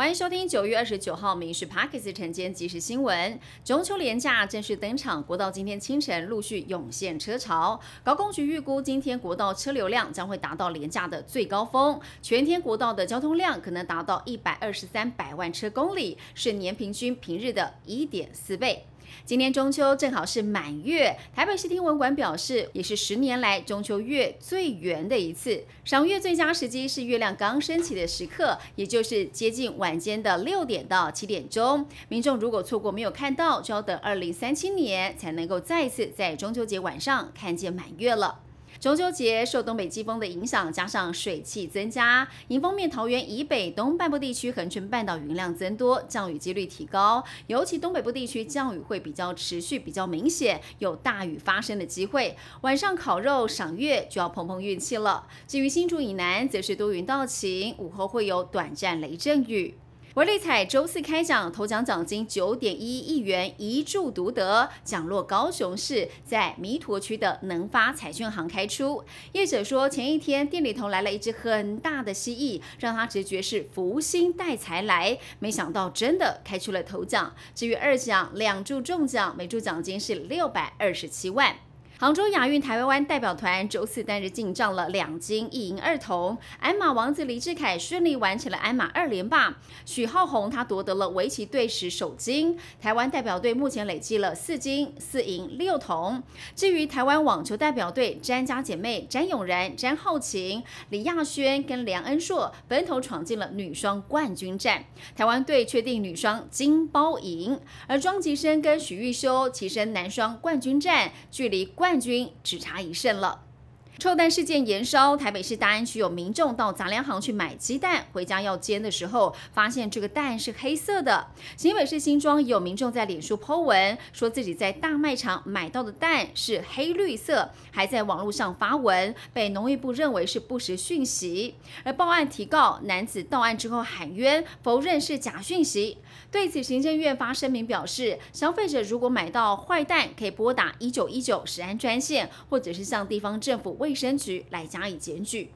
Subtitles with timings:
[0.00, 3.38] 欢迎收听九月二十九号《民事 Parkes》晨间即时新闻。
[3.62, 7.78] 中秋连假正式登场，国道今天清晨陆续涌现车潮。
[8.02, 18.86] 高工局预估，今天国道车流量将会达到连假的最高峰，全天国道的交通量可能达到一百二十三百万车公里，是年平均平日的一点四倍。
[19.24, 25.64] 今年中秋正好是满月，台北市天文馆表示，也是十年来中秋月最圆的一次。
[25.84, 31.86] 赏月最佳时机是月亮刚升起的时刻，也就是接近晚间的六点到七点钟。
[32.08, 38.40] 民众如果错过没有看到，就要等二零三七年才能够再次在中秋节晚上看见满月了。
[38.80, 52.34] 中秋节受东北季风的影响，加上水汽增加，迎风面桃园以北东半部地区恒春半岛云量增多，降雨几率提高，尤其东北部地区降雨会比较持续、比较明显，有大雨发生的机会。
[52.62, 55.26] 晚上烤肉赏月就要碰碰运气了。
[55.46, 59.74] 至于新竹以南，则是多云到晴，午后会有短暂雷阵雨。
[60.14, 69.04] 维利彩周四开奖，头奖奖金九点一亿元，一注独得，奖落高雄市，在弥陀区的能发彩券行开出。
[69.30, 77.32] 业者说，前一天店里头来了一只很大的蜥蜴，让他直觉是福星带财来，没想到真的开出了头奖。
[77.54, 81.54] 至于二奖，两注中奖，每注奖金是六百二十七万。
[82.00, 92.58] 杭州亚运台湾代表团周四单日进账了两金一银二铜，鞍马王子李志凯顺利完成了鞍马二连霸，许浩宏他夺得了围棋队史首金。
[92.80, 96.22] 台湾代表队目前累计了四金四银六铜。
[96.56, 104.82] 至于台湾网球代表队，詹家姐妹詹永然、詹浩晴、李亚轩跟梁恩硕分头闯进了女双冠军战，
[105.14, 107.60] 台湾队确定女双金包银。
[107.86, 111.89] 而庄吉生跟许玉修齐身男双冠军战，距离冠。
[111.90, 113.49] 冠军只差一胜了。
[113.98, 121.26] 臭蛋事件延烧，台北市大安区有民众到杂粮行去买鸡蛋，回家要煎的时候，发现这个蛋是黑色的。
[121.54, 135.98] 新北市新庄也有民众在脸书 po 文，说自己在大卖场买到的蛋是黑绿色，还在网络上发文，被农业部认为是不实讯息，而报案提告男子到案之后喊冤，否认是假讯息。
[136.30, 145.50] 对此，行政院发声明表示，消费者如果买到坏蛋，可以拨打一九一九食安专线，或者是向地方政府卫生局来加以检举。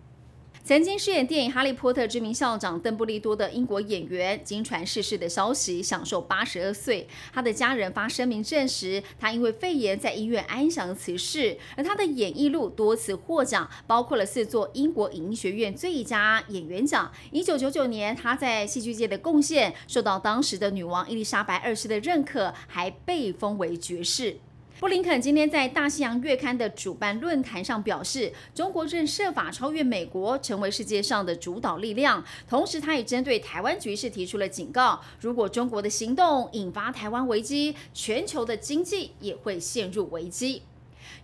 [0.66, 7.06] 曾经饰演电影《哈利波特》知名校长邓布利多的英国演员，经传逝世的消息，享受八十二岁。
[7.34, 11.58] 他的家人发声明证实，他因为肺炎在医院安详辞世。
[11.76, 17.12] 而他的演艺路多次获奖，包括了四座英国影艺学院最佳演员奖。
[17.30, 24.38] 一九九九年，他在戏剧界的贡献受到当时的女王伊丽莎白二世的认可，还被封为爵士。
[24.80, 32.22] 布林肯今天在《大西洋月刊》的主办论坛上表示，中国正设法超越美国，成为世界上的主导力量。
[32.48, 40.62] 同时，他也针对台湾局势提出了警告：如果中国的行动引发台湾危机，全球的经济也会陷入危机。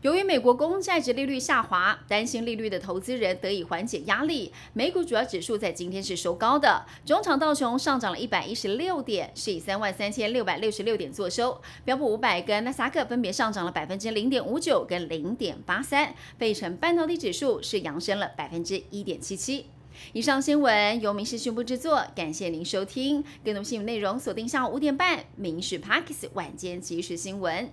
[0.03, 4.53] 由于美国公债值利率下滑，担心利率的投资人得以缓解压力。
[4.73, 11.61] 美股主要指数在今天是收高的，中场道琼上涨了一百一十六点，是以三万三千六百六十六点作收。
[11.85, 16.15] 标普五百跟纳斯达克分别上涨了百分之零点五九跟零点八三。
[16.39, 19.67] 费城半导体指数是扬升了百分之一点七七。
[20.13, 23.23] 以上新闻由民事宣布制作，感谢您收听。
[23.45, 27.67] 更多新闻内容锁定下午五点半《民事 Parks 晚间即时新闻》。